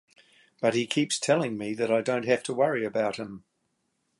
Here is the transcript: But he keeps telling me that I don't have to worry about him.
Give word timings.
But 0.59 0.73
he 0.73 0.87
keeps 0.87 1.19
telling 1.19 1.59
me 1.59 1.75
that 1.75 1.91
I 1.91 2.01
don't 2.01 2.25
have 2.25 2.41
to 2.45 2.55
worry 2.55 2.83
about 2.83 3.17
him. 3.17 3.43